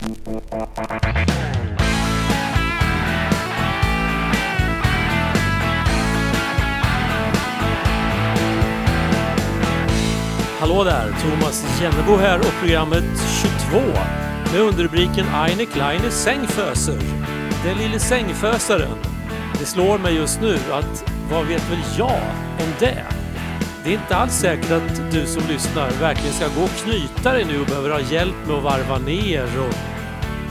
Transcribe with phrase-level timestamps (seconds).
[0.00, 0.14] Hallå
[10.84, 11.14] där!
[11.22, 13.04] Thomas Jennebo här och programmet
[13.70, 13.80] 22
[14.52, 16.98] med underrubriken Eine kleine Sängföser.
[17.64, 18.98] Den lille sängfösaren.
[19.58, 22.22] Det slår mig just nu att vad vet väl jag
[22.58, 23.04] om det?
[23.84, 27.44] Det är inte alls säkert att du som lyssnar verkligen ska gå och knyta dig
[27.44, 29.89] nu och behöver ha hjälp med att varva ner och,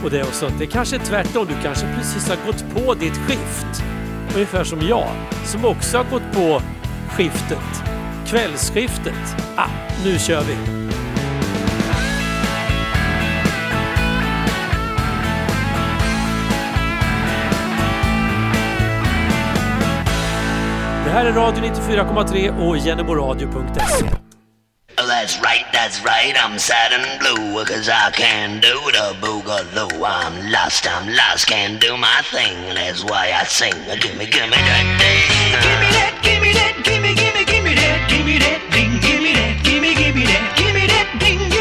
[0.04, 0.54] och det och sånt.
[0.58, 1.46] Det kanske är tvärtom.
[1.46, 3.82] Du kanske precis har gått på ditt skift.
[4.34, 5.08] Ungefär som jag,
[5.44, 6.62] som också har gått på
[7.08, 7.82] skiftet.
[8.26, 9.36] Kvällsskiftet.
[9.56, 9.68] Ah,
[10.04, 10.56] nu kör vi!
[21.04, 24.19] Det här är Radio 94,3 och jenneboradio.se.
[25.82, 30.04] That's right, I'm sad and blue Cause I can't do the boogaloo.
[30.06, 33.72] I'm lost, I'm lost, can't do my thing That's why I sing.
[33.72, 35.24] Gimme, gimme that thing
[35.64, 40.24] Gimme that, gimme that, gimme, gimme, gimme that Gimme that ding, gimme that, gimme, gimme
[40.28, 41.59] that Gimme that ding,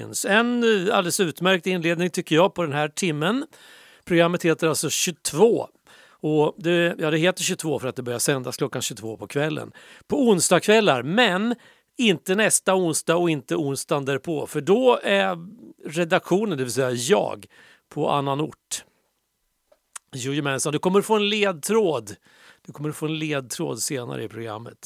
[0.00, 3.46] The En eh, alldeles utmärkt inledning tycker jag på den här timmen.
[4.04, 5.68] Programmet heter alltså 22.
[6.10, 9.72] Och det, ja, det heter 22 för att det börjar sändas klockan 22 på kvällen.
[10.06, 11.54] På onsdagskvällar, men
[11.96, 14.46] inte nästa onsdag och inte onsdagen därpå.
[14.46, 15.38] För då är
[15.84, 17.46] redaktionen, det vill säga jag,
[17.88, 18.84] på annan ort.
[20.14, 22.16] Jojomensan, du kommer att få en ledtråd.
[22.66, 24.78] Du kommer att få en ledtråd senare i programmet.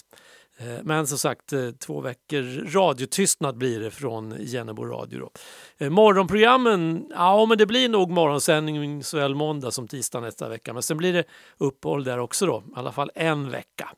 [0.61, 5.21] Eh, men som sagt, eh, två veckor radiotystnad blir det från Jennebo Radio.
[5.21, 5.31] Då.
[5.79, 10.73] Eh, morgonprogrammen, ja men det blir nog morgonsändning såväl måndag som tisdag nästa vecka.
[10.73, 11.25] Men sen blir det
[11.59, 13.89] uppehåll där också då, i alla fall en vecka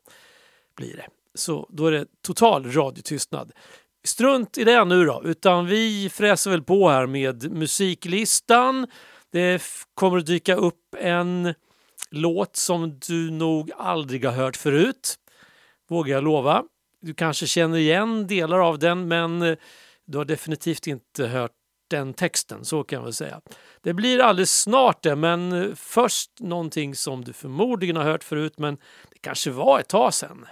[0.76, 1.06] blir det.
[1.34, 3.52] Så då är det total radiotystnad.
[4.04, 8.86] Strunt i det nu då, utan vi fräser väl på här med musiklistan.
[9.32, 9.62] Det
[9.94, 11.54] kommer att dyka upp en
[12.10, 15.16] låt som du nog aldrig har hört förut
[15.90, 16.64] vågar jag lova.
[17.00, 19.56] Du kanske känner igen delar av den men eh,
[20.06, 21.50] du har definitivt inte hört
[21.90, 23.40] den texten, så kan jag väl säga.
[23.82, 28.54] Det blir alldeles snart det, men eh, först någonting som du förmodligen har hört förut
[28.58, 28.76] men
[29.10, 30.46] det kanske var ett tag sedan.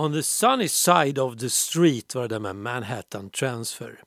[0.00, 3.98] On the sunny side of the street var det där med Manhattan Transfer.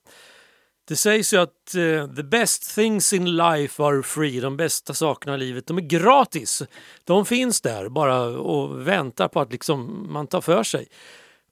[0.88, 4.40] Det sägs ju att uh, the best things in life are free.
[4.40, 6.64] De bästa sakerna i livet de är gratis.
[7.04, 10.88] De finns där bara och väntar på att liksom man tar för sig.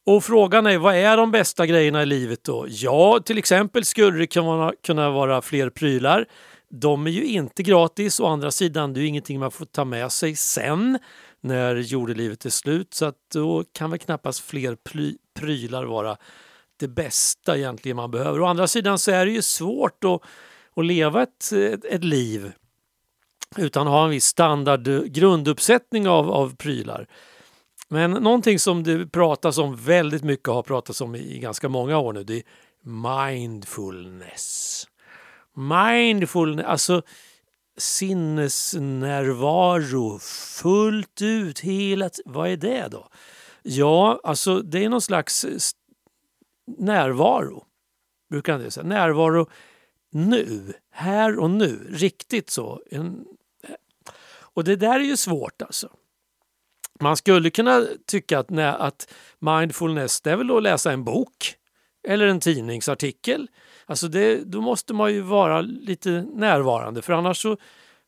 [0.05, 2.65] Och frågan är vad är de bästa grejerna i livet då?
[2.69, 6.25] Ja, till exempel skulle det kunna vara, kunna vara fler prylar.
[6.69, 8.19] De är ju inte gratis.
[8.19, 10.99] Å andra sidan, det är ju ingenting man får ta med sig sen
[11.41, 12.93] när jordelivet är slut.
[12.93, 16.17] Så att då kan väl knappast fler ply, prylar vara
[16.79, 18.41] det bästa egentligen man behöver.
[18.41, 20.21] Å andra sidan så är det ju svårt att,
[20.75, 22.51] att leva ett, ett, ett liv
[23.57, 27.07] utan att ha en viss standard grunduppsättning av, av prylar.
[27.89, 31.97] Men någonting som det pratas om väldigt mycket och har pratats om i ganska många
[31.97, 32.43] år nu det är
[33.31, 34.87] mindfulness.
[35.53, 37.01] Mindfulness, alltså
[37.77, 40.19] sinnesnärvaro
[40.61, 43.07] fullt ut hela Vad är det då?
[43.63, 45.57] Ja, alltså det är någon slags eh,
[46.77, 47.65] närvaro.
[48.29, 48.87] Brukar det säga.
[48.87, 49.49] Närvaro
[50.11, 51.87] nu, här och nu.
[51.89, 52.81] Riktigt så.
[52.91, 53.25] En,
[53.63, 53.75] eh,
[54.31, 55.89] och det där är ju svårt alltså.
[56.99, 61.55] Man skulle kunna tycka att, nej, att mindfulness det är väl att läsa en bok
[62.07, 63.47] eller en tidningsartikel.
[63.91, 67.57] Alltså det, då måste man ju vara lite närvarande för annars så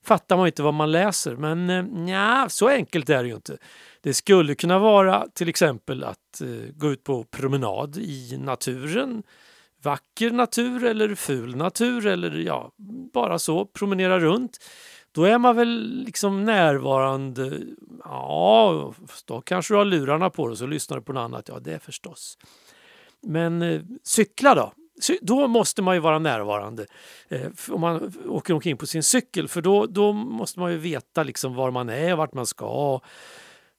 [0.05, 1.35] fattar man inte vad man läser.
[1.35, 3.57] Men eh, ja, så enkelt är det ju inte.
[4.01, 9.23] Det skulle kunna vara till exempel att eh, gå ut på promenad i naturen.
[9.81, 12.71] Vacker natur eller ful natur eller ja,
[13.13, 14.57] bara så, promenera runt.
[15.11, 17.59] Då är man väl liksom närvarande.
[18.03, 18.93] Ja,
[19.25, 21.47] då kanske du har lurarna på dig och så lyssnar du på något annat.
[21.47, 22.37] Ja, det är förstås.
[23.21, 24.73] Men eh, cykla då?
[25.21, 26.85] Då måste man ju vara närvarande
[27.29, 31.23] eh, om man åker omkring på sin cykel för då, då måste man ju veta
[31.23, 32.99] liksom var man är, vart man ska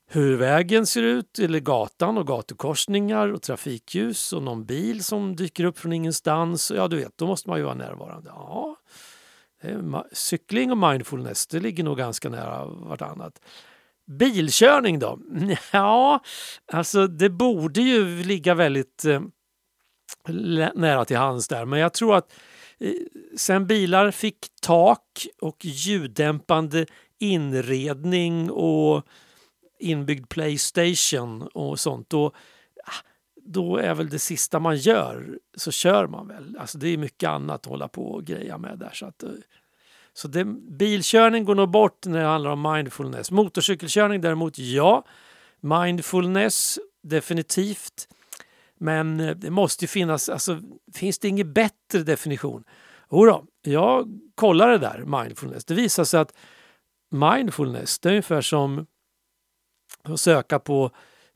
[0.07, 5.65] hur vägen ser ut, eller gatan och gatukorsningar och trafikljus och någon bil som dyker
[5.65, 6.73] upp från ingenstans.
[6.77, 8.31] Ja, du vet, då måste man ju vara närvarande.
[8.35, 8.77] Ja,
[10.13, 13.41] cykling och mindfulness, det ligger nog ganska nära vartannat.
[14.07, 15.19] Bilkörning då?
[15.73, 16.21] Ja,
[16.73, 19.21] alltså det borde ju ligga väldigt eh,
[20.75, 22.33] nära till hands där, men jag tror att
[22.79, 22.93] eh,
[23.37, 26.87] sen bilar fick tak och ljuddämpande
[27.19, 29.07] inredning och
[29.79, 32.27] inbyggd Playstation och sånt, då,
[32.85, 33.05] ah,
[33.47, 36.57] då är väl det sista man gör så kör man väl.
[36.61, 38.91] Alltså det är mycket annat att hålla på och greja med där.
[38.93, 39.31] Så, att, eh,
[40.13, 40.45] så det,
[40.79, 43.31] bilkörning går nog bort när det handlar om mindfulness.
[43.31, 45.05] Motorcykelkörning däremot, ja.
[45.61, 48.09] Mindfulness, definitivt.
[48.81, 50.61] Men eh, det måste ju finnas, alltså
[50.95, 52.65] finns det ingen bättre definition?
[53.11, 55.65] Jodå, jag kollade det där, mindfulness.
[55.65, 56.35] Det visar sig att
[57.11, 58.87] mindfulness, det är ungefär som
[60.03, 60.91] att söka på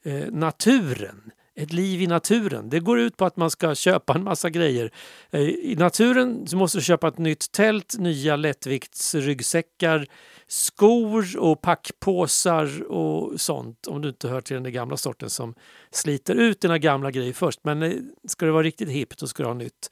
[0.05, 1.31] eh, naturen.
[1.55, 2.71] Ett liv i naturen.
[2.71, 4.93] Det går ut på att man ska köpa en massa grejer.
[5.31, 10.07] Eh, I naturen så måste du köpa ett nytt tält, nya lättviktsryggsäckar,
[10.49, 13.87] skor och packpåsar och sånt.
[13.87, 15.55] Om du inte hör till den gamla sorten som
[15.91, 17.61] sliter ut dina gamla grejer först.
[17.65, 17.93] Men eh,
[18.29, 19.91] ska det vara riktigt hippt då ska du ha nytt.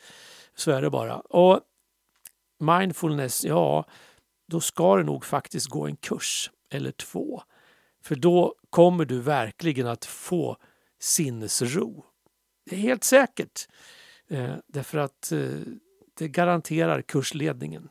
[0.54, 1.20] Så är det bara.
[1.20, 1.60] Och
[2.60, 3.84] mindfulness, ja,
[4.48, 7.42] då ska det nog faktiskt gå en kurs eller två.
[8.02, 10.56] För då kommer du verkligen att få
[11.00, 12.04] sinnesro.
[12.70, 13.68] Det är helt säkert.
[14.28, 15.48] Eh, därför att eh,
[16.14, 17.88] det garanterar kursledningen.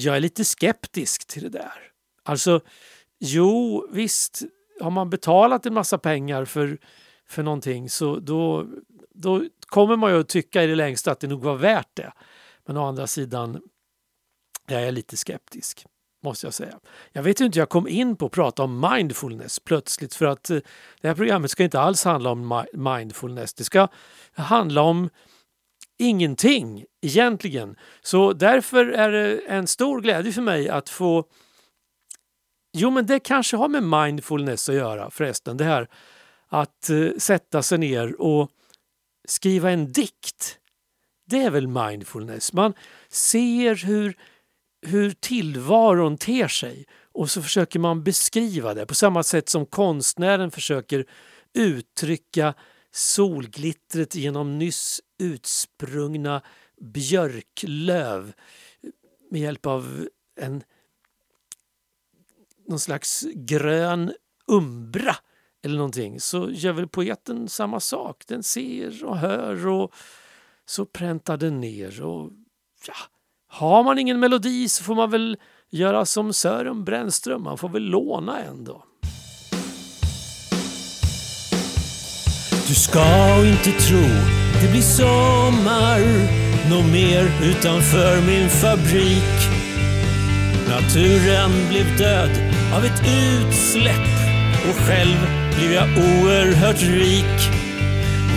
[0.00, 1.90] Jag är lite skeptisk till det där.
[2.22, 2.60] Alltså,
[3.18, 4.42] jo visst,
[4.80, 6.78] har man betalat en massa pengar för,
[7.28, 8.66] för någonting så då,
[9.14, 12.12] då kommer man ju att tycka i det längsta att det nog var värt det.
[12.66, 13.62] Men å andra sidan
[14.66, 15.86] jag är lite skeptisk
[16.22, 16.80] måste jag säga.
[17.12, 20.50] Jag vet inte hur jag kom in på att prata om mindfulness plötsligt för att
[20.50, 20.58] eh,
[21.00, 23.54] det här programmet ska inte alls handla om mindfulness.
[23.54, 23.88] Det ska
[24.32, 25.10] handla om
[26.00, 27.76] ingenting egentligen.
[28.02, 31.24] Så därför är det en stor glädje för mig att få
[32.72, 35.56] Jo, men det kanske har med mindfulness att göra förresten.
[35.56, 35.88] Det här
[36.48, 38.50] att uh, sätta sig ner och
[39.28, 40.58] skriva en dikt.
[41.26, 42.52] Det är väl mindfulness.
[42.52, 42.74] Man
[43.08, 44.16] ser hur
[44.86, 50.50] hur tillvaron ter sig och så försöker man beskriva det på samma sätt som konstnären
[50.50, 51.04] försöker
[51.54, 52.54] uttrycka
[52.92, 56.42] solglittret genom nyss utsprungna
[56.80, 58.32] björklöv
[59.30, 60.08] med hjälp av
[60.40, 60.62] en
[62.68, 64.12] någon slags grön
[64.46, 65.16] umbra
[65.62, 68.24] eller någonting så gör väl poeten samma sak.
[68.26, 69.94] Den ser och hör och
[70.66, 72.30] så präntar den ner och
[72.86, 72.94] ja,
[73.46, 75.38] har man ingen melodi så får man väl
[75.70, 78.84] göra som Sören Brännström, man får väl låna en då.
[82.68, 86.00] Du ska inte tro det blir sommar
[86.70, 89.60] Nå mer utanför min fabrik
[90.68, 92.30] Naturen blev död
[92.74, 94.08] av ett utsläpp
[94.68, 95.16] och själv
[95.56, 97.50] blev jag oerhört rik.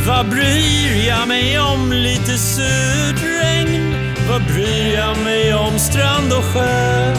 [0.07, 3.95] Vad bryr jag mig om lite surdregn?
[4.29, 7.15] Vad bryr jag mig om strand och sjö?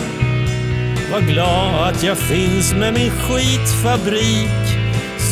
[1.12, 4.64] Var glad att jag finns med min skitfabrik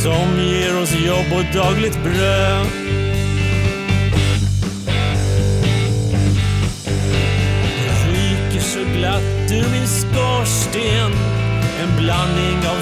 [0.03, 3.02] som ger oss jobb och dagligt bröd.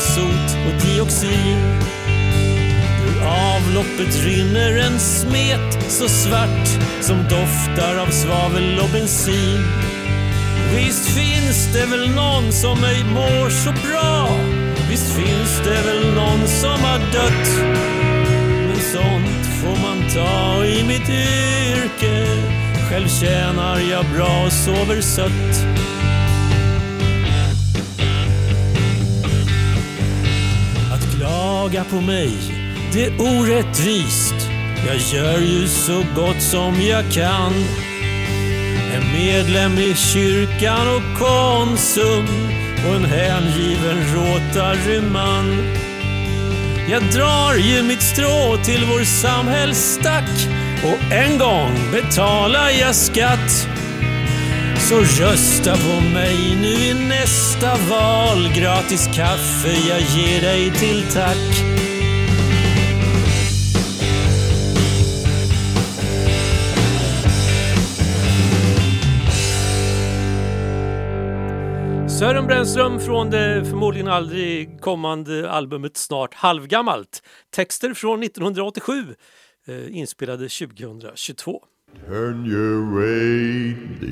[0.01, 1.59] Sot och dioxin.
[3.07, 6.69] Ur avloppet rinner en smet så svart
[7.01, 9.65] som doftar av svavel och bensin.
[10.77, 14.29] Visst finns det väl någon som ej mår så bra.
[14.91, 17.49] Visst finns det väl någon som har dött.
[18.69, 22.27] Men sånt får man ta i mitt yrke.
[22.91, 25.80] Själv tjänar jag bra och sover sött.
[31.61, 32.33] Klaga på mig,
[32.93, 34.35] det är orättvist.
[34.87, 37.53] Jag gör ju så gott som jag kan.
[38.95, 42.27] En medlem i kyrkan och Konsum
[42.89, 45.63] och en hängiven Rotaryman.
[46.91, 50.31] Jag drar ju mitt strå till vår samhällsstack
[50.85, 53.80] och en gång betalar jag skatt.
[54.91, 58.53] Så rösta på mig nu i nästa val.
[58.55, 61.37] Gratis kaffe jag ger dig till tack.
[72.11, 77.23] Sören Brännström från det förmodligen aldrig kommande albumet Snart halvgammalt.
[77.51, 79.15] Texter från 1987,
[79.67, 81.61] eh, inspelade 2022.
[81.99, 84.11] Turn your radio.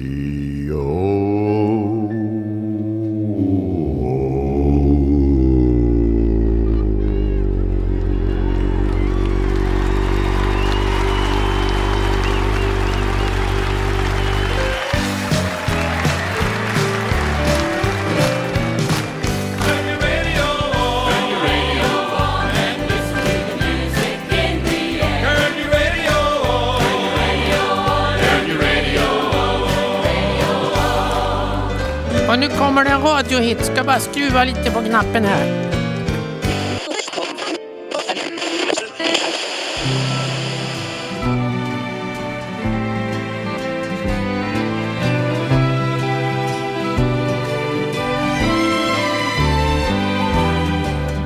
[32.40, 33.64] Nu kommer det en radiohit.
[33.64, 35.68] Ska bara skruva lite på knappen här.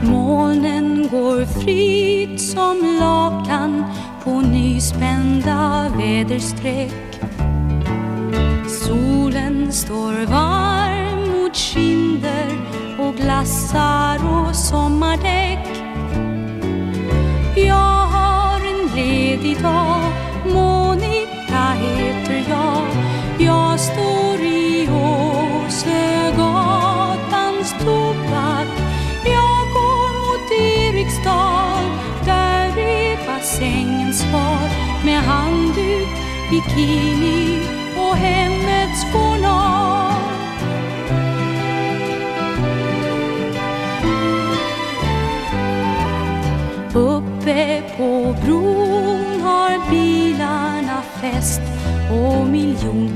[0.03, 3.85] Molnen går fritt som lakan
[4.25, 7.12] på nyspända väderstreck.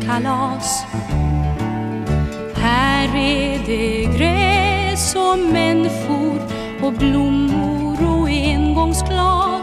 [0.06, 0.84] Kalas.
[2.54, 6.40] Här är det gräs och människor
[6.82, 9.55] och blommor och engångsglas.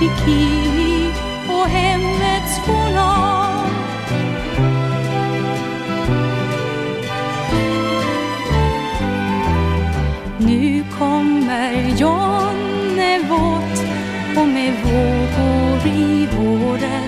[0.00, 1.12] Bikini
[1.48, 3.68] och hemmets Bolag.
[10.38, 13.84] Nu kommer Jonne våt
[14.42, 17.07] och med vågor i håret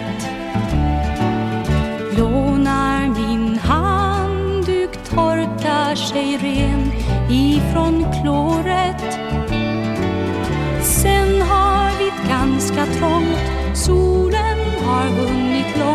[15.00, 15.89] solen har hunnit långt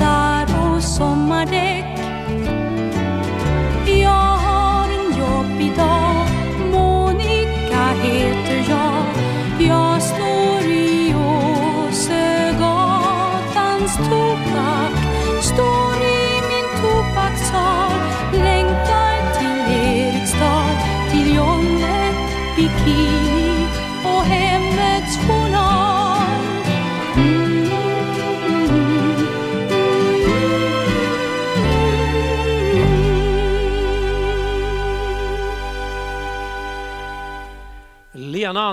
[0.00, 0.33] och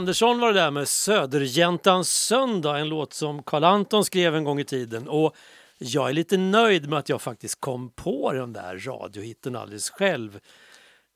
[0.02, 4.60] Andersson var det där med Söderjäntans söndag, en låt som Carl Anton skrev en gång
[4.60, 5.08] i tiden.
[5.08, 5.36] Och
[5.78, 10.40] jag är lite nöjd med att jag faktiskt kom på den där radiohitten alldeles själv.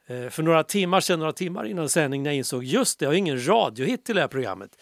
[0.07, 3.09] Eh, för några timmar sedan, några timmar innan sändning, när jag insåg just det, jag
[3.09, 4.77] har ingen radiohit till det här programmet.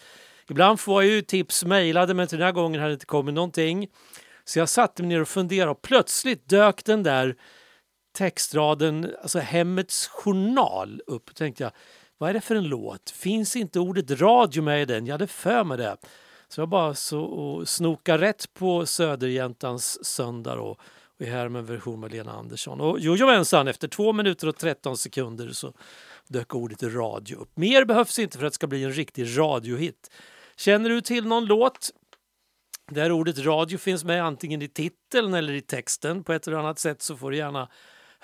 [0.50, 3.34] Ibland får jag ju tips mejlade men till den här gången hade det inte kommit
[3.34, 3.88] någonting.
[4.44, 7.36] Så jag satte mig ner och funderade och plötsligt dök den där
[8.16, 11.26] textraden, alltså Hemmets journal upp.
[11.26, 11.72] Då tänkte jag,
[12.18, 13.10] vad är det för en låt?
[13.10, 15.06] Finns inte ordet radio med i den?
[15.06, 15.96] Jag hade för mig det.
[16.48, 20.76] Så jag bara så och snoka rätt på Söderjäntans söndag då.
[21.18, 22.80] och är här med en version med Lena Andersson.
[22.80, 25.72] Och jojomensan, efter två minuter och 13 sekunder så
[26.28, 27.56] dök ordet radio upp.
[27.56, 30.10] Mer behövs inte för att det ska bli en riktig radiohit.
[30.56, 31.90] Känner du till någon låt
[32.90, 36.78] där ordet radio finns med antingen i titeln eller i texten på ett eller annat
[36.78, 37.68] sätt så får du gärna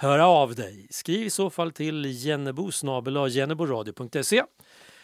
[0.00, 0.86] höra av dig.
[0.90, 2.70] Skriv i så fall till jennebo
[3.28, 4.42] jenneboradio.se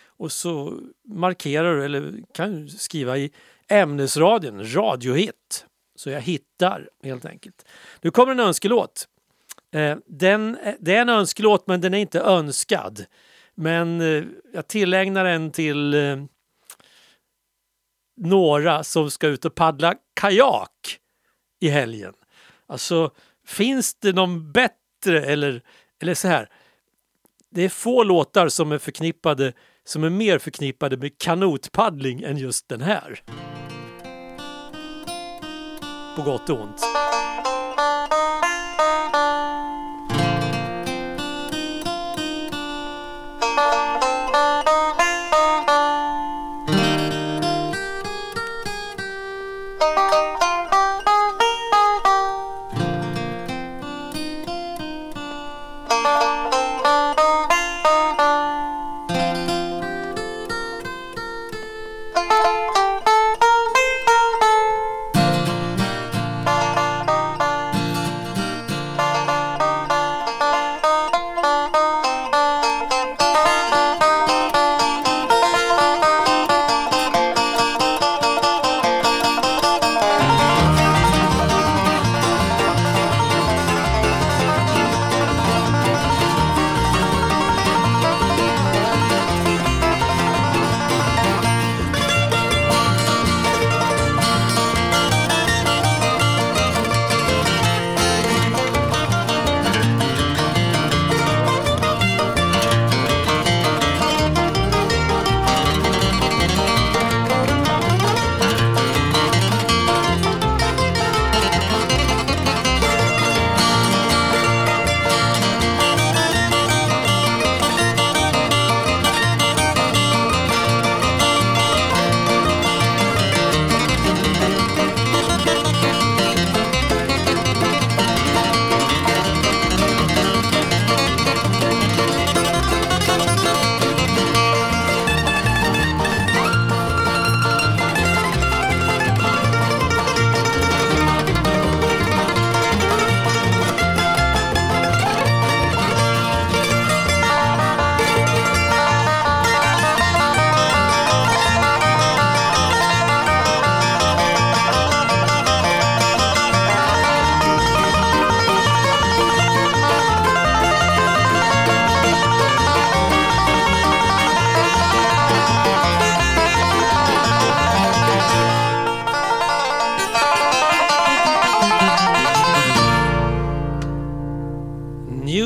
[0.07, 3.33] och så markerar du eller kan skriva i
[3.69, 5.67] ämnesradion, radiohit.
[5.97, 7.67] Så jag hittar helt enkelt.
[8.01, 9.09] Nu kommer en önskelåt.
[9.75, 13.05] Eh, den, eh, det är en önskelåt men den är inte önskad.
[13.55, 15.95] Men eh, jag tillägnar den till
[18.17, 20.99] några som ska ut och paddla kajak
[21.61, 22.15] i helgen.
[22.67, 23.11] Alltså,
[23.47, 25.63] finns det någon bättre eller,
[26.03, 26.49] eller så här.
[27.51, 29.53] Det är få låtar som är förknippade
[29.85, 33.23] som är mer förknippade med kanotpaddling än just den här.
[36.17, 36.86] På gott och ont.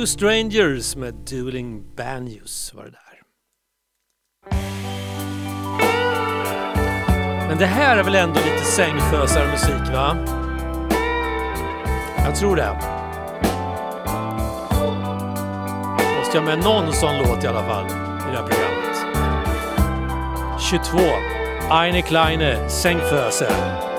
[0.00, 3.20] Two Strangers med Dueling Banjos var det där.
[7.48, 10.16] Men det här är väl ändå lite sängfösarmusik va?
[12.16, 12.74] Jag tror det.
[16.18, 18.96] Måste jag med någon sån låt i alla fall i det här programmet.
[20.60, 20.98] 22.
[21.70, 23.89] Eine Kleine Sängföse.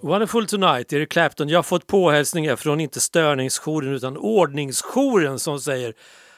[0.00, 1.48] Wonderful Tonight, Eric Clapton.
[1.48, 5.94] Jag har fått påhälsningar från inte störningsjouren utan ordningsjouren som säger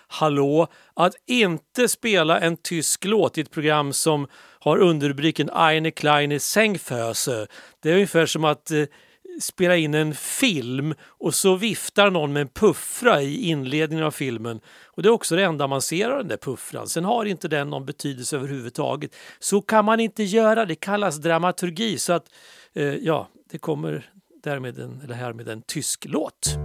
[0.08, 4.26] Hallå, att inte spela en tysk låt i ett program som
[4.58, 7.46] har underrubriken Eine kleine Sängföse.
[7.82, 8.84] Det är ungefär som att eh,
[9.40, 14.60] spela in en film och så viftar någon med en puffra i inledningen av filmen.
[14.84, 16.88] Och Det är också det enda man ser av den där puffran.
[16.88, 19.16] Sen har inte den någon betydelse överhuvudtaget.
[19.38, 21.98] Så kan man inte göra, det kallas dramaturgi.
[21.98, 22.24] Så att,
[22.74, 24.04] eh, ja, det kommer
[24.42, 26.58] därmed en, eller här med en tysk låt.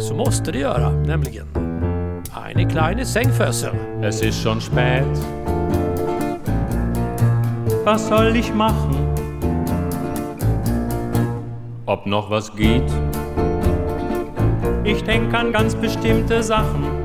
[0.00, 1.46] Så måste det göra, nämligen.
[2.46, 3.70] Eine kleine Sängföse.
[4.02, 5.06] Es ist schon spät.
[7.84, 9.16] Was soll ich machen?
[11.86, 12.92] Ob noch was geht?
[14.84, 16.99] Ich denk an ganz bestimmte Sachen.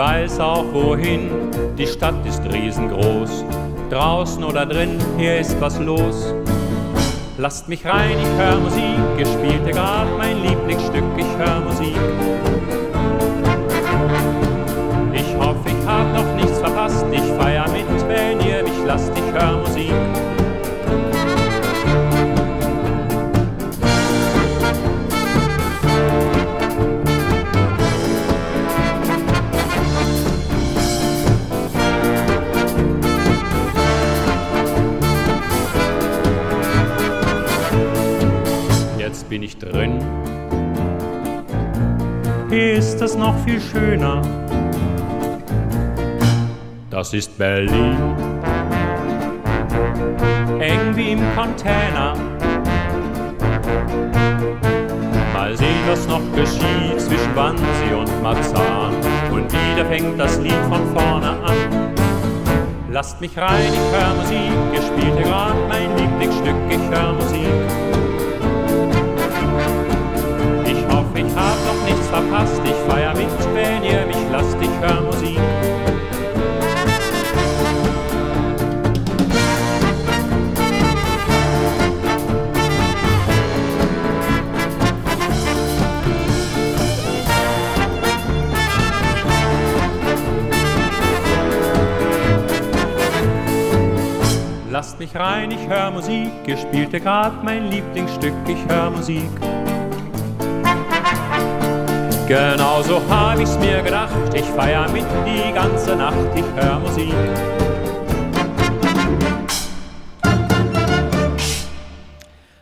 [0.00, 1.28] Weiß auch wohin,
[1.76, 3.44] die Stadt ist riesengroß.
[3.90, 6.34] Draußen oder drin, hier ist was los.
[7.36, 11.98] Lasst mich rein, ich hör Musik, ihr spielt ja grad mein Lieblingsstück, ich hör Musik.
[15.12, 19.32] Ich hoffe, ich hab noch nichts verpasst, ich feier mit, wenn ihr mich lasst, ich
[19.38, 19.92] hör Musik.
[39.30, 40.04] bin ich drin.
[42.50, 44.22] Hier ist es noch viel schöner.
[46.90, 47.96] Das ist Berlin.
[50.58, 52.16] Eng wie im Container.
[55.32, 58.94] Mal sehen, was noch geschieht zwischen Wannsee und Marzahn.
[59.30, 61.94] Und wieder fängt das Lied von vorne an.
[62.90, 67.89] Lasst mich rein, ich hör Musik, ihr spielt ja gerade mein Lieblingsstück, ich hör Musik.
[71.20, 73.12] Ich hab noch nichts verpasst, ich feier
[73.52, 75.38] wenn ihr mich lasst, ich hör Musik.
[94.70, 99.49] Lasst mich rein, ich hör Musik, ihr spielt hier grad mein Lieblingsstück, ich hör Musik.
[102.30, 107.14] Genau so hab ich's mir gedacht, ich feier mit die ganze Nacht, ich hör Musik.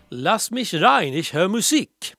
[0.08, 2.14] Lass mich rein, ich hör musik.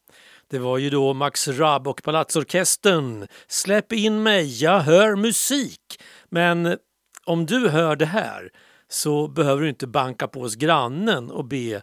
[0.47, 3.27] Det var ju då Max Rabb och Palatsorkestern.
[3.47, 5.81] Släpp in mig, jag hör musik.
[6.29, 6.77] Men
[7.25, 8.49] om du hör det här
[8.89, 11.81] så behöver du inte banka på hos grannen och be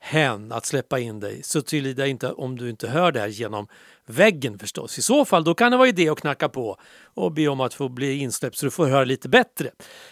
[0.00, 1.42] hen att släppa in dig.
[1.42, 3.66] Så tillida inte om du inte hör det här genom
[4.06, 4.98] väggen förstås.
[4.98, 6.76] I så fall då kan det vara idé att knacka på
[7.14, 9.70] och be om att få bli insläppt så du får höra lite bättre.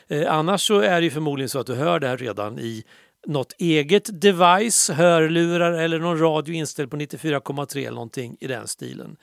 [0.09, 2.85] Eh, annars så är det ju förmodligen så att du hör det här redan i
[3.27, 9.17] något eget device, hörlurar eller någon radio inställd på 94,3 eller någonting i den stilen.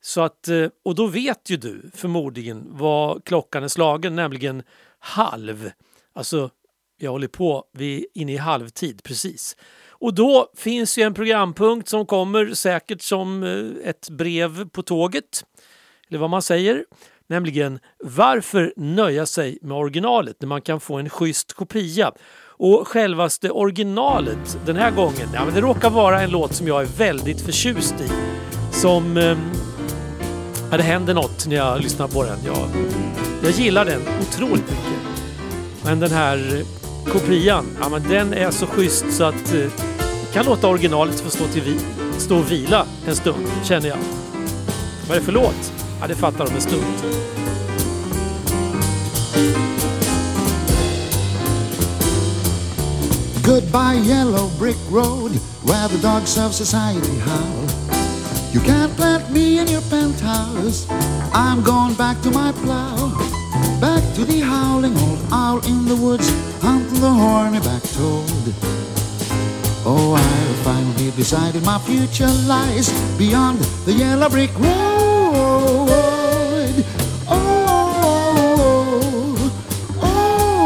[0.00, 4.62] Så att, eh, och då vet ju du förmodligen vad klockan är slagen, nämligen
[4.98, 5.70] halv.
[6.12, 6.50] Alltså,
[6.98, 9.56] jag håller på, vi är inne i halvtid precis.
[10.02, 15.44] Och då finns ju en programpunkt som kommer säkert som eh, ett brev på tåget,
[16.08, 16.84] eller vad man säger.
[17.28, 22.12] Nämligen varför nöja sig med originalet när man kan få en schysst kopia?
[22.44, 26.82] Och självaste originalet den här gången, ja, men det råkar vara en låt som jag
[26.82, 28.08] är väldigt förtjust i.
[28.72, 29.16] Som...
[29.16, 29.38] Eh,
[30.70, 32.38] ja, det händer något när jag lyssnar på den.
[32.46, 32.68] Jag,
[33.42, 35.00] jag gillar den otroligt mycket.
[35.84, 39.91] Men den här eh, kopian, ja men den är så schysst så att eh,
[40.32, 41.78] kan låta originalet få stå, till vi,
[42.18, 43.98] stå och vila en stund, känner jag.
[45.08, 45.72] Vad är det för låt?
[46.00, 46.84] Ja, det fattar de en stund.
[53.44, 55.32] Goodbye, yellow brick road,
[55.64, 57.68] where the dogs of society howl.
[58.52, 60.86] You can't plant me in your penthouse.
[61.32, 63.10] I'm going back to my plow.
[63.80, 68.81] Back to the howling old owl in the woods, hunting the horny back toad.
[69.84, 74.68] Oh, I finally decided my future lies beyond the yellow brick road.
[77.28, 77.48] Oh,
[80.00, 80.62] oh.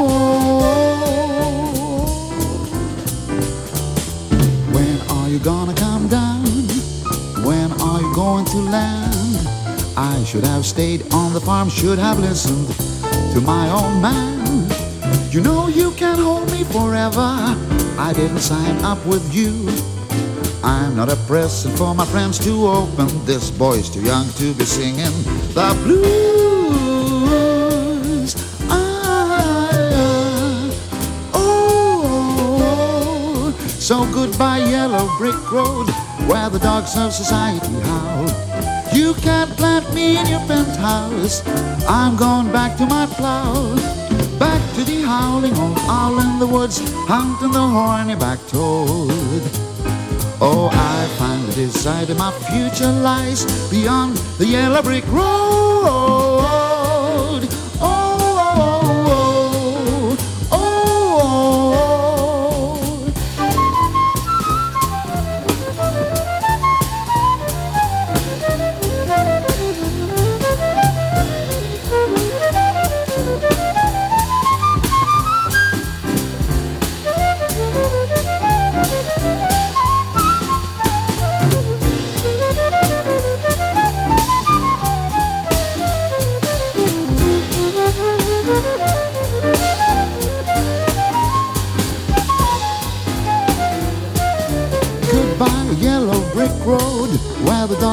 [4.72, 6.44] When are you gonna come down?
[7.42, 9.48] When are you going to land?
[9.96, 12.68] I should have stayed on the farm, should have listened
[13.33, 14.68] to my old man.
[15.31, 17.57] You know you can hold me forever.
[17.99, 19.67] I didn't sign up with you.
[20.63, 23.09] I'm not a present for my friends to open.
[23.25, 25.13] This boy's too young to be singing
[25.55, 26.27] the blues.
[28.69, 30.71] Ah,
[31.35, 35.89] oh, so goodbye, yellow brick road,
[36.29, 38.29] where the dogs of society howl.
[38.93, 41.43] You can't plant me in your penthouse.
[41.89, 43.75] I'm going back to my plow.
[44.39, 49.42] Back to the howling old owl in the woods, hunting the horny back toad.
[50.40, 56.86] Oh, I finally decided my future lies beyond the yellow brick road.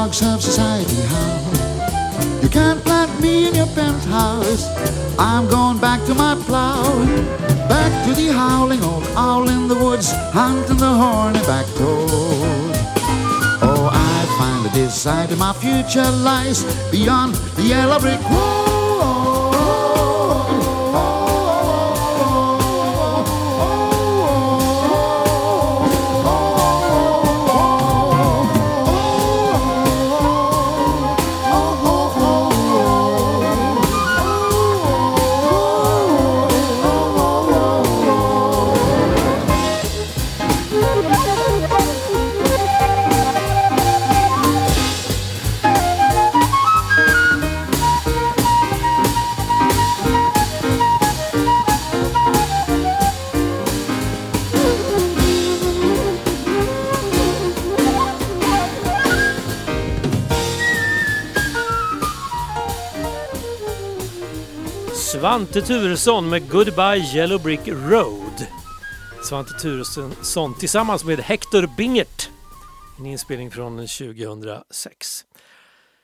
[0.04, 2.42] Dogs of society howl.
[2.42, 4.66] You can't plant me in your penthouse.
[5.18, 6.82] I'm going back to my plow.
[7.68, 12.74] Back to the howling old owl in the woods, hunting the horny back toad.
[13.62, 15.38] Oh, I finally decided.
[15.38, 18.20] My future lies beyond the yellow brick
[65.14, 68.46] Svante Turesson med Goodbye Yellow Brick Road.
[69.22, 72.28] Svante Turesson tillsammans med Hector Bingert.
[72.98, 75.24] En inspelning från 2006.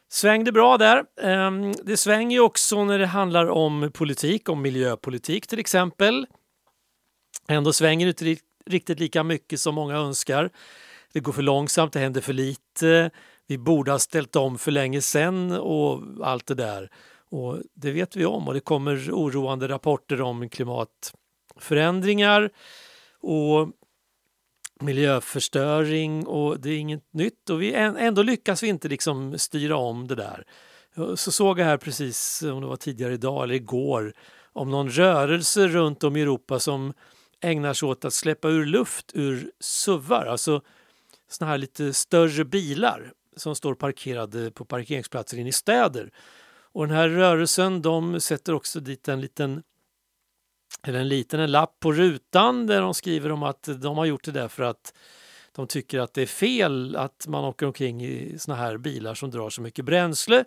[0.08, 1.04] Svängde bra där.
[1.22, 6.26] Ehm, det svänger ju också när det handlar om politik, om miljöpolitik till exempel.
[7.48, 10.50] Ändå svänger det inte riktigt lika mycket som många önskar.
[11.12, 13.10] Det går för långsamt, det händer för lite.
[13.46, 16.90] Vi borde ha ställt om för länge sedan och allt det där.
[17.30, 22.50] Och det vet vi om och det kommer oroande rapporter om klimatförändringar
[23.20, 23.68] och
[24.80, 30.08] miljöförstöring och det är inget nytt och vi, ändå lyckas vi inte liksom styra om
[30.08, 30.44] det där.
[31.16, 34.14] Så såg jag här precis, om det var tidigare idag eller igår,
[34.52, 36.92] om någon rörelse runt om i Europa som
[37.40, 40.62] ägnar sig åt att släppa ur luft ur suvar, alltså
[41.28, 46.10] såna här lite större bilar som står parkerade på parkeringsplatser inne i städer.
[46.72, 49.62] Och den här rörelsen de sätter också dit en liten
[50.82, 54.24] eller en liten en lapp på rutan där de skriver om att de har gjort
[54.24, 54.94] det där för att
[55.52, 59.30] de tycker att det är fel att man åker omkring i såna här bilar som
[59.30, 60.44] drar så mycket bränsle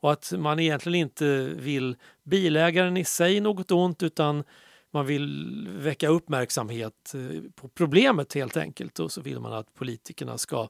[0.00, 4.44] och att man egentligen inte vill bilägaren i sig något ont utan
[4.90, 10.38] man vill väcka uppmärksamhet eh, på problemet helt enkelt och så vill man att politikerna
[10.38, 10.68] ska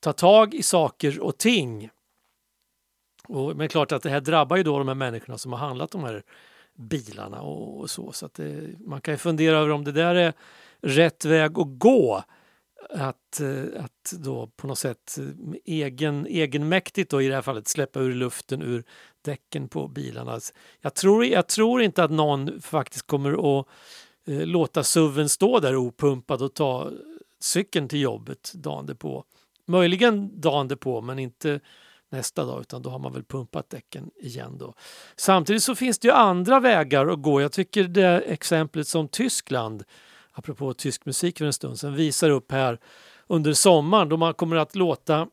[0.00, 1.90] ta tag i saker och ting.
[3.28, 5.90] Och, men klart att det här drabbar ju då de här människorna som har handlat
[5.90, 6.22] de här
[6.74, 8.12] bilarna och, och så.
[8.12, 10.32] Så att det, man kan ju fundera över om det där är
[10.80, 12.24] rätt väg att gå.
[12.90, 17.68] Att, eh, att då på något sätt eh, egen, egenmäktigt då i det här fallet
[17.68, 18.84] släppa ur luften ur
[19.22, 20.40] däcken på bilarna.
[20.80, 23.66] Jag tror, jag tror inte att någon faktiskt kommer att
[24.26, 26.90] eh, låta suven stå där opumpad och ta
[27.40, 29.24] cykeln till jobbet dagen på.
[29.66, 31.60] Möjligen dagen på men inte
[32.12, 34.58] nästa dag utan då har man väl pumpat däcken igen.
[34.58, 34.74] Då.
[35.16, 37.40] Samtidigt så finns det ju andra vägar att gå.
[37.40, 39.84] Jag tycker det exemplet som Tyskland,
[40.32, 42.78] apropå tysk musik för en stund sedan, visar upp här
[43.26, 45.28] under sommaren då man kommer att låta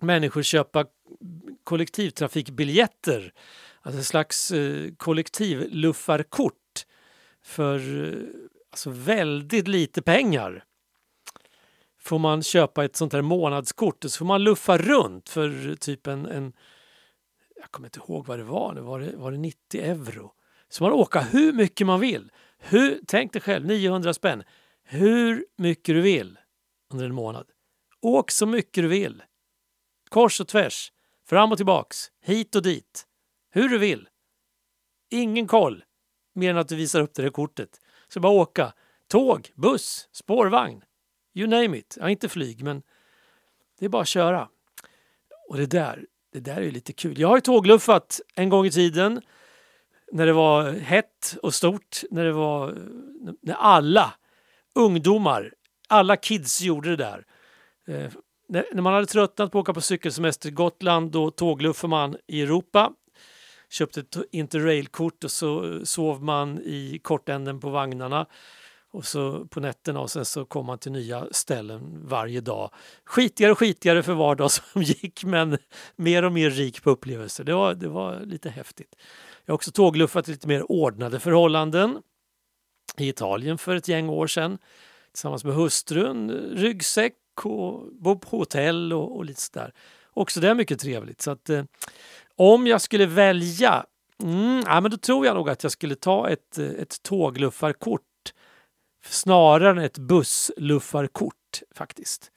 [0.00, 0.84] människor köpa
[1.64, 3.32] kollektivtrafikbiljetter,
[3.82, 6.86] alltså ett slags eh, kollektivluffarkort
[7.42, 8.18] för eh,
[8.70, 10.64] alltså väldigt lite pengar
[12.04, 16.06] får man köpa ett sånt här månadskort och så får man luffa runt för typ
[16.06, 16.52] en, en
[17.56, 20.32] jag kommer inte ihåg vad det var, var det, var det 90 euro?
[20.68, 22.32] Så man åka hur mycket man vill.
[22.58, 24.42] Hur, tänk dig själv, 900 spänn.
[24.82, 26.38] Hur mycket du vill
[26.92, 27.46] under en månad.
[28.00, 29.22] Åk så mycket du vill.
[30.08, 30.92] Kors och tvärs,
[31.28, 33.06] fram och tillbaks, hit och dit.
[33.50, 34.08] Hur du vill.
[35.10, 35.84] Ingen koll,
[36.34, 37.80] mer än att du visar upp det där kortet.
[38.08, 38.72] Så bara åka.
[39.08, 40.84] Tåg, buss, spårvagn.
[41.34, 41.96] You name it.
[42.00, 42.82] Ja, inte flyg, men
[43.78, 44.48] det är bara att köra.
[45.48, 47.20] Och det där, det där är ju lite kul.
[47.20, 49.20] Jag har ju tågluffat en gång i tiden
[50.12, 52.74] när det var hett och stort, när det var
[53.42, 54.14] när alla
[54.74, 55.54] ungdomar,
[55.88, 57.24] alla kids gjorde det där.
[57.86, 58.12] Eh,
[58.48, 62.16] när, när man hade tröttnat på att åka på cykelsemester till Gotland då tågluffade man
[62.26, 62.92] i Europa.
[63.70, 68.26] Köpte ett interrailkort och så eh, sov man i kortänden på vagnarna
[68.94, 72.70] och så på nätterna och sen så kom man till nya ställen varje dag.
[73.04, 75.58] Skitigare och skitigare för var dag som gick men
[75.96, 77.44] mer och mer rik på upplevelser.
[77.44, 78.96] Det var, det var lite häftigt.
[79.44, 82.02] Jag har också tågluffat lite mer ordnade förhållanden
[82.96, 84.58] i Italien för ett gäng år sedan
[85.12, 87.14] tillsammans med hustrun, ryggsäck
[87.44, 89.72] och bo på hotell och, och lite sådär.
[90.12, 91.22] Också det är mycket trevligt.
[91.22, 91.64] Så att, eh,
[92.36, 93.86] om jag skulle välja,
[94.22, 98.02] mm, ja, men då tror jag nog att jag skulle ta ett, eh, ett tågluffarkort
[99.04, 102.30] snarare än ett bussluffarkort faktiskt.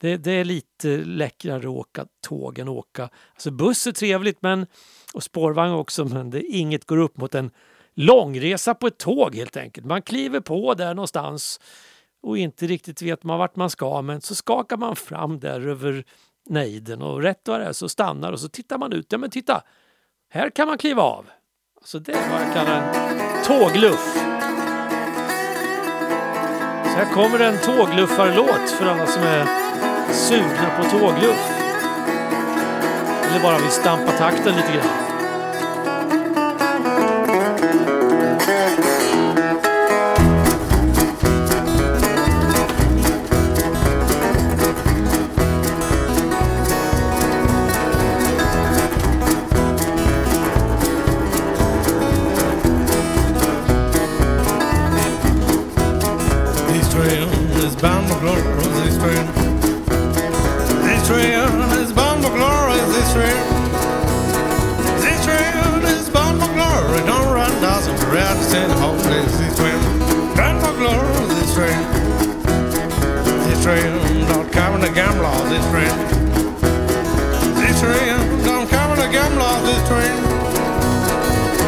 [0.00, 3.08] Det, det, är lite läckrare att åka tåg än att åka...
[3.34, 4.66] Alltså buss är trevligt men,
[5.14, 7.50] och spårvagn också men det, inget går upp mot en
[7.94, 9.86] långresa på ett tåg helt enkelt.
[9.86, 11.60] Man kliver på där någonstans
[12.22, 16.04] och inte riktigt vet man vart man ska men så skakar man fram där över
[16.48, 19.06] nejden och rätt vad det är så stannar och så tittar man ut.
[19.12, 19.62] Ja men titta,
[20.30, 21.26] här kan man kliva av.
[21.84, 24.27] Så det är vad jag kallar en tågluff.
[26.98, 29.46] Här kommer en tågluffarlåt för alla som är
[30.12, 31.50] sugna på tågluff.
[33.22, 35.07] Eller bara vill stampa takten lite grann.
[75.58, 75.94] This train.
[77.58, 80.14] This train don't come in the gambler, this train.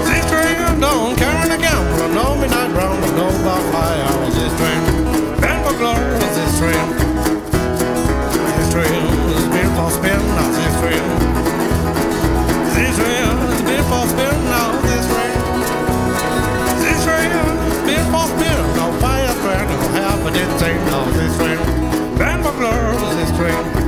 [0.07, 4.81] This train don't carry the gambler, no midnight round, no bar fire on this train.
[5.43, 6.87] Bend for glory, this train.
[8.55, 9.03] This train
[9.35, 11.05] is built for spin, now this train.
[12.75, 15.35] This train is built for spin, now this train.
[16.79, 21.05] This train is built for spin, no fire train, no half a dead thing, now
[21.19, 21.59] this train.
[22.19, 23.80] Bend for glory, this train.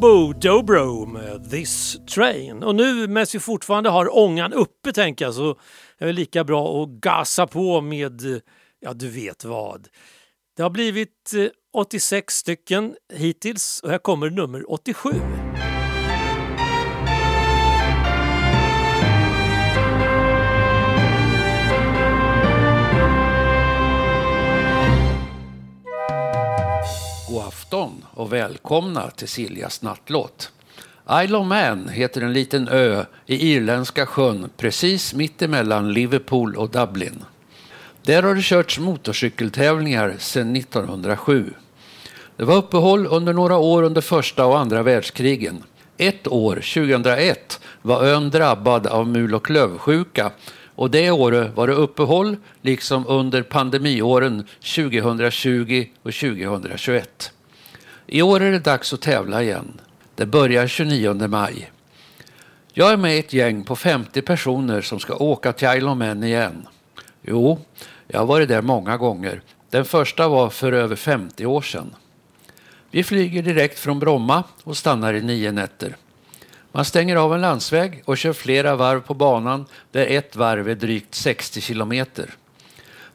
[0.00, 2.62] Bobo Dobro med eh, This Train.
[2.62, 5.50] Och nu medan vi fortfarande har ångan uppe tänker jag så
[5.98, 8.40] är det lika bra att gasa på med, eh,
[8.80, 9.88] ja du vet vad.
[10.56, 15.10] Det har blivit eh, 86 stycken hittills och här kommer nummer 87.
[28.20, 30.52] Och välkomna till Siljas nattlåt.
[31.24, 37.24] Isle of Man heter en liten ö i Irländska sjön precis mittemellan Liverpool och Dublin.
[38.02, 41.52] Där har det körts motorcykeltävlingar sedan 1907.
[42.36, 45.62] Det var uppehåll under några år under första och andra världskrigen.
[45.96, 50.30] Ett år, 2001, var ön drabbad av mul och klövsjuka
[50.74, 57.32] och det året var det uppehåll liksom under pandemiåren 2020 och 2021.
[58.12, 59.80] I år är det dags att tävla igen.
[60.14, 61.70] Det börjar 29 maj.
[62.72, 65.98] Jag är med i ett gäng på 50 personer som ska åka till Isle of
[65.98, 66.66] Man igen.
[67.22, 67.58] Jo,
[68.06, 69.42] jag har varit där många gånger.
[69.70, 71.94] Den första var för över 50 år sedan.
[72.90, 75.96] Vi flyger direkt från Bromma och stannar i nio nätter.
[76.72, 80.74] Man stänger av en landsväg och kör flera varv på banan där ett varv är
[80.74, 82.34] drygt 60 kilometer.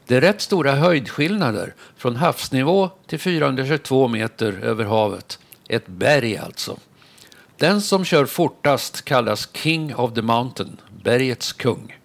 [0.06, 5.38] Det är rätt stora höjdskillnader från havsnivå till 422 meter över havet.
[5.68, 6.78] Ett berg alltså.
[7.56, 11.96] Den som kör fortast kallas King of the Mountain, bergets kung.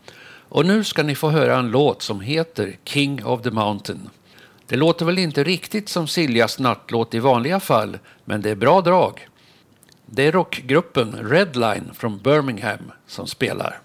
[0.49, 4.09] Och nu ska ni få höra en låt som heter King of the Mountain.
[4.67, 8.81] Det låter väl inte riktigt som Siljas nattlåt i vanliga fall, men det är bra
[8.81, 9.27] drag.
[10.05, 13.79] Det är rockgruppen Redline från Birmingham som spelar.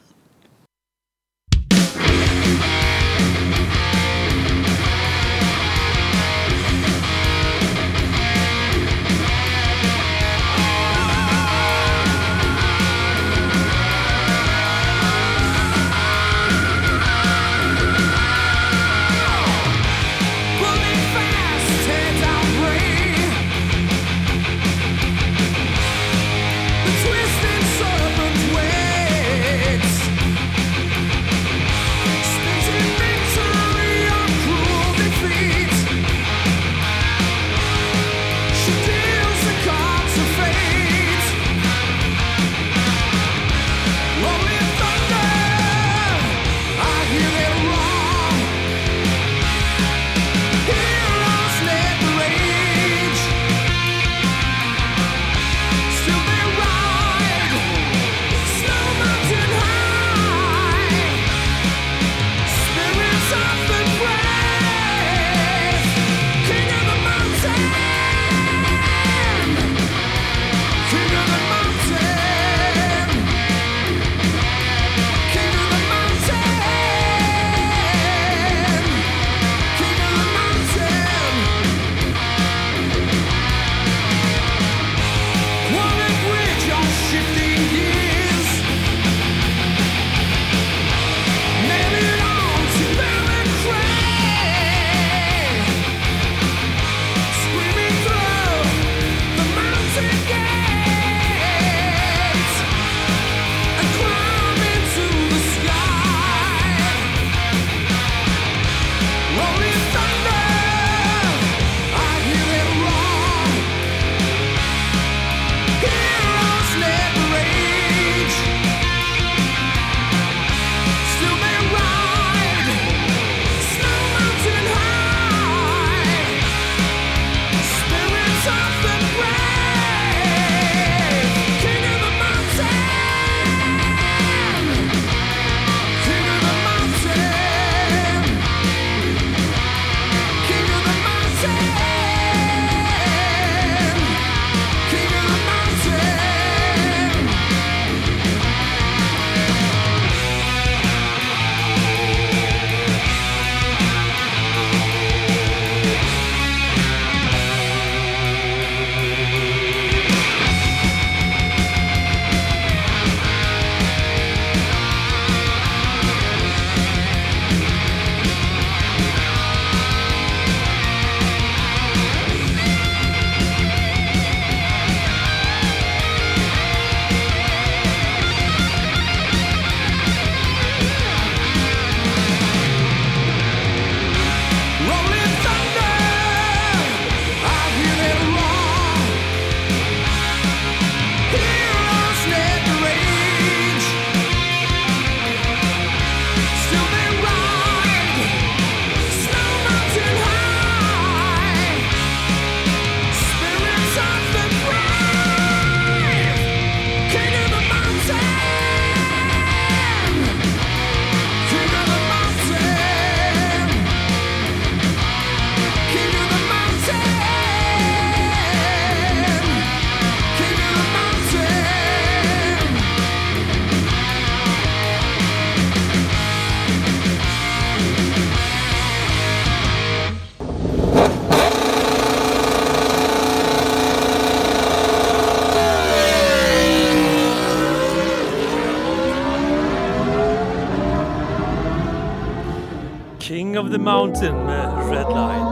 [243.87, 245.47] Mountain med Redline.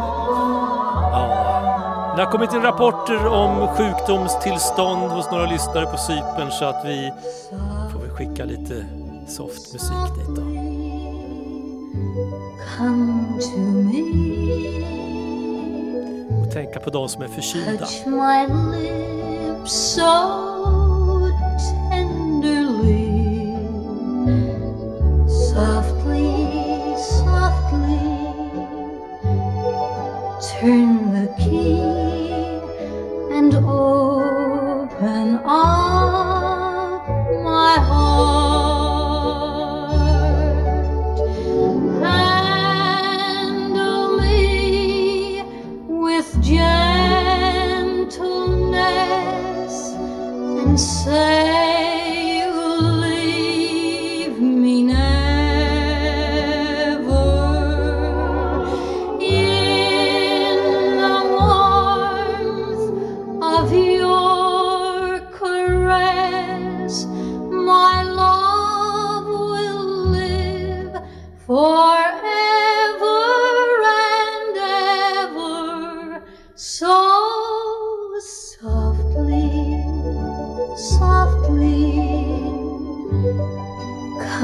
[1.12, 2.12] Ja.
[2.16, 7.12] Det har kommit in rapporter om sjukdomstillstånd hos några lyssnare på Cypern så att vi
[7.92, 8.86] får väl skicka lite
[9.28, 10.42] soft musik dit då.
[16.40, 17.86] Och tänka på de som är förkylda.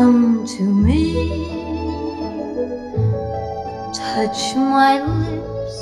[0.01, 1.03] Come to me,
[3.93, 5.79] touch my lips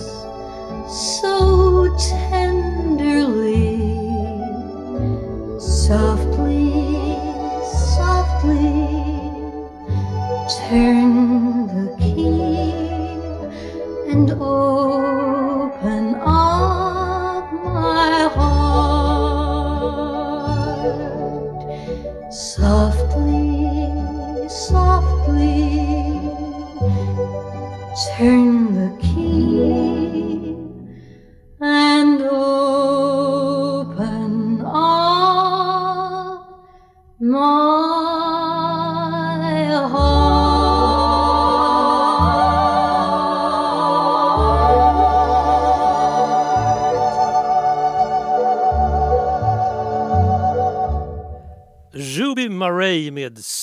[1.23, 2.57] so tenderly,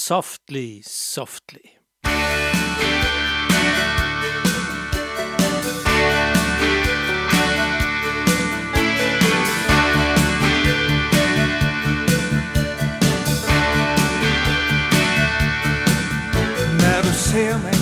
[0.07, 1.59] Softly Softly.
[16.81, 17.73] När du ser mig,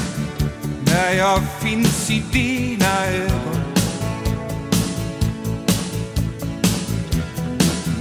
[0.86, 3.64] när jag finns i dina ögon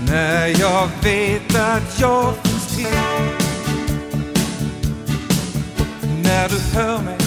[0.07, 2.52] När jag vet att jag
[6.33, 7.19] När du hör mig,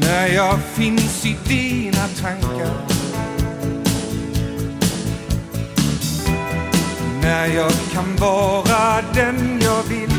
[0.00, 2.86] när jag finns i dina tankar.
[7.22, 10.14] När jag kan vara den jag vill.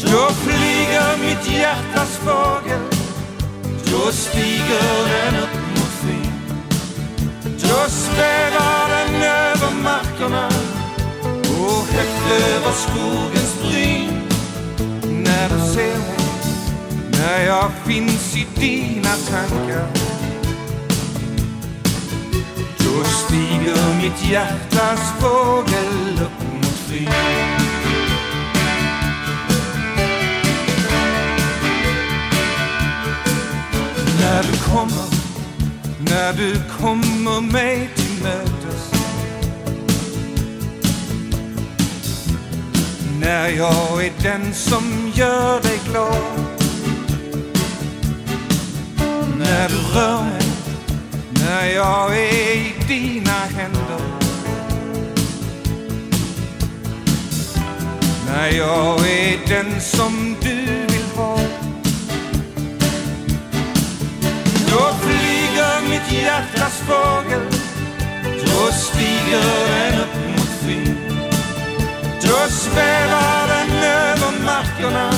[0.00, 2.82] Då flyger mitt hjärtas fågel.
[3.90, 6.32] Då stiger den upp mot skyn.
[7.44, 10.48] Då svävar den över markerna.
[11.32, 14.13] Och högt över skogens bryn.
[15.44, 16.16] När du ser mig
[17.10, 19.88] När jag finns i dina tankar.
[22.78, 27.08] Då stiger mitt hjärtas fågel upp mot skyn
[34.20, 35.08] När du kommer,
[35.98, 38.53] när du kommer mig till mötes.
[43.24, 46.22] När jag är den som gör dig glad.
[49.38, 50.46] När du rör mig,
[51.30, 54.00] när jag är i dina händer.
[58.26, 60.56] När jag är den som du
[60.92, 61.38] vill ha.
[64.70, 67.42] Då flyger mitt hjärtas fågel.
[68.46, 70.33] Då stiger den upp
[72.26, 75.08] då svävar den över markerna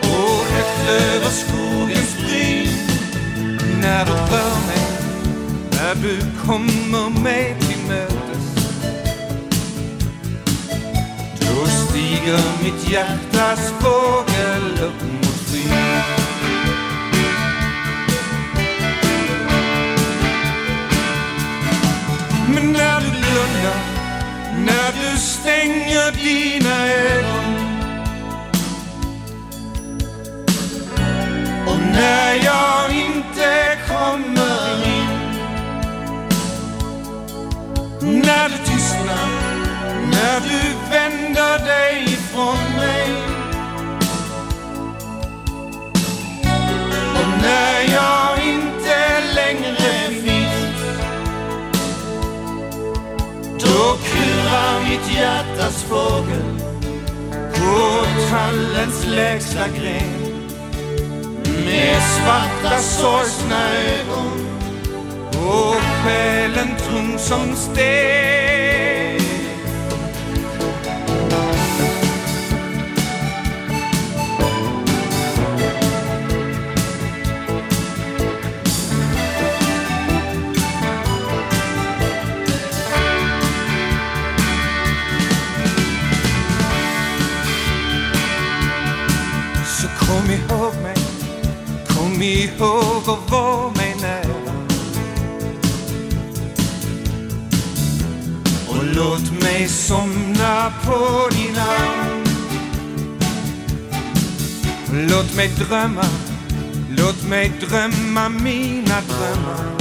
[0.00, 2.68] Och högt över skogens bryn.
[3.80, 4.88] När du rör mig
[5.70, 8.22] När du kommer mig till mötes.
[11.40, 15.72] Då stiger mitt hjärtas fågel upp mot skyn.
[22.54, 23.91] Men när du blundar,
[24.66, 27.72] när du stänger dina ögon
[31.66, 35.18] Och när jag inte kommer in.
[38.00, 39.31] När du tystnar,
[54.92, 56.60] mitt hjärtas fågel
[57.54, 60.42] på tallens lägsta gren
[61.64, 64.46] med svarta sorgsna ögon
[65.32, 68.51] och själen tung som sten.
[92.22, 94.52] Kom ihåg och var mig nära.
[98.68, 102.24] Och låt mig somna på din arm.
[104.92, 106.04] Låt mig drömma,
[106.90, 109.72] låt mig drömma mina drömmar.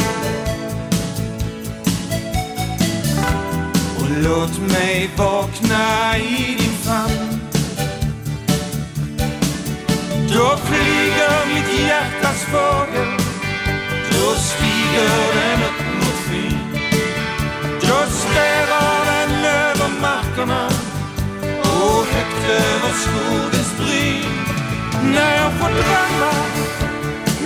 [3.99, 7.30] Och låt mig vakna i din famn.
[10.33, 13.07] Då flyger mitt hjärtas fågel.
[14.11, 16.59] Då stiger den upp mot skyn
[17.81, 20.67] Då svävar den över markerna.
[21.61, 24.45] Och högt över skogens bryn.
[25.13, 26.33] När jag får drömma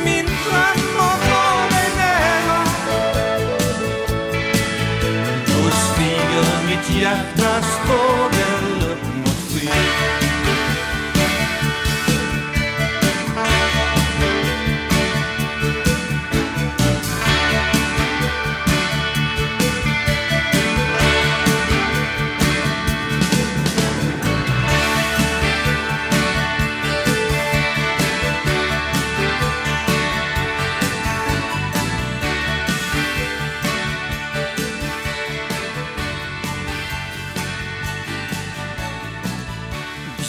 [0.06, 2.64] min dröm och har dig nära.
[5.48, 10.26] Då stiger mitt hjärtas fågel upp mot skyn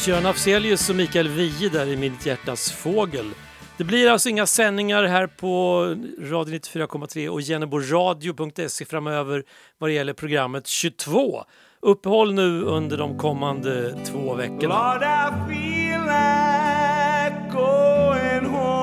[0.07, 3.31] Björn Afzelius och Mikael Wiehe där i Mitt hjärtas fågel.
[3.77, 5.81] Det blir alltså inga sändningar här på
[6.21, 9.45] Radio 94,3 och jenneboradio.se framöver
[9.79, 11.45] vad det gäller programmet 22.
[11.81, 14.95] Uppehåll nu under de kommande två veckorna.
[14.95, 18.77] Lord, I feel like going home.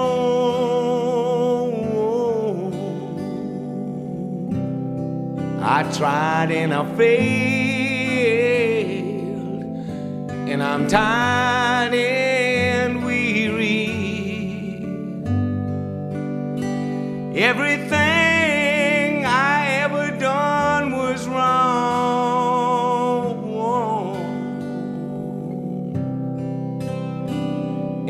[5.62, 7.73] I tried and I failed,
[10.50, 13.88] and I'm tired and weary.
[17.36, 21.84] Everything I ever done was wrong.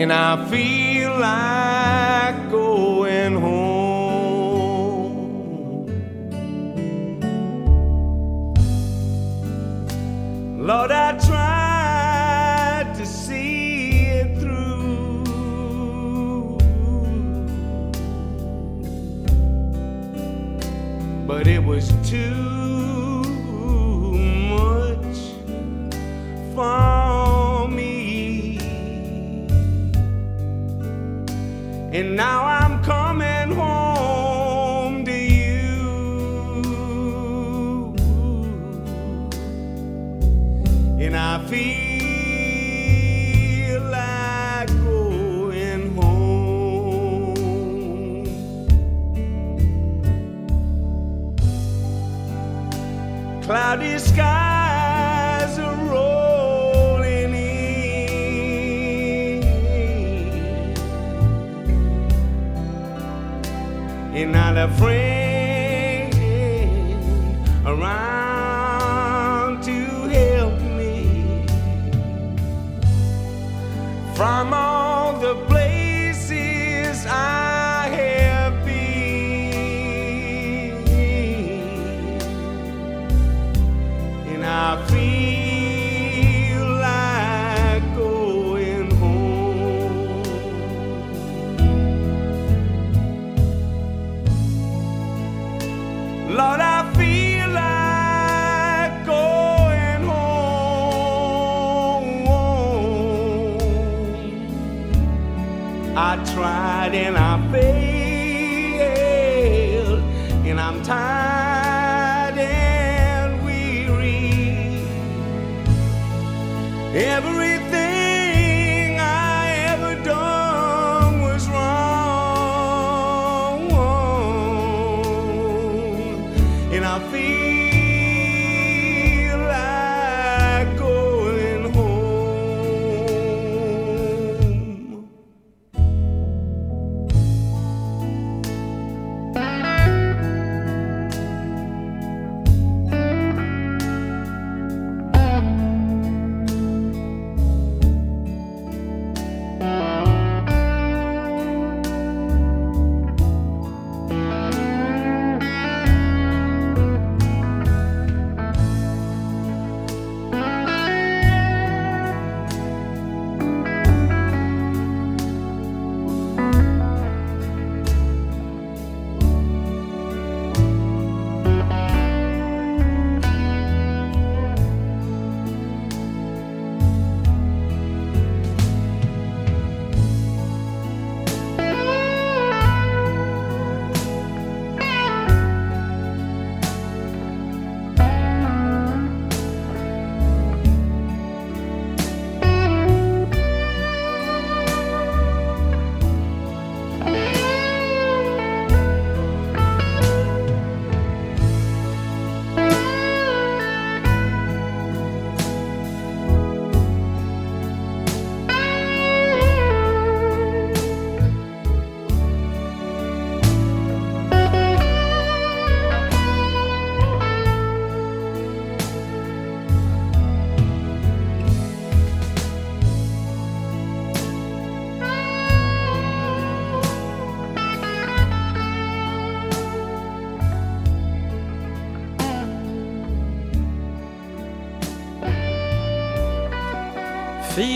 [0.04, 3.94] and I feel like going home.
[10.58, 11.53] Lord, I tried
[21.26, 23.24] but it was too
[24.50, 25.18] much
[26.54, 28.58] for me.
[31.92, 35.54] And now I'm coming home to you.
[41.00, 41.93] And I feel
[53.54, 59.44] Cloudy skies are rolling in.
[64.16, 65.23] and not a friend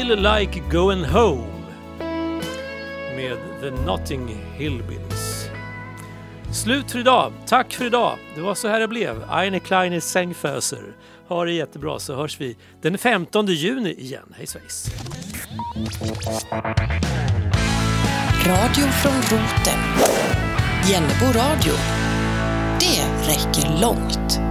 [0.08, 1.64] Feel like going home
[3.16, 4.28] med The Notting
[4.58, 5.50] Hillbillies.
[6.52, 7.34] Slut för idag.
[7.46, 8.18] Tack för idag.
[8.36, 9.24] Det var så här det blev.
[9.32, 10.84] Eine kleine Sängföser.
[11.28, 14.34] Ha det jättebra så hörs vi den 15 juni igen.
[14.38, 14.92] Hej svejs!
[18.46, 19.80] Radio från roten.
[20.90, 21.74] Jennebo radio.
[22.80, 24.47] Det räcker långt.